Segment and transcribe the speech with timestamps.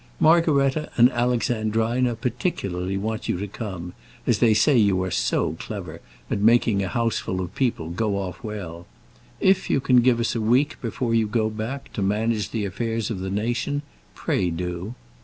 [0.19, 3.93] Margaretta and Alexandrina particularly want you to come,
[4.25, 8.43] as they say you are so clever at making a houseful of people go off
[8.43, 8.87] well
[9.39, 13.11] If you can give us a week before you go back to manage the affairs
[13.11, 13.83] of the nation,
[14.15, 14.95] pray do.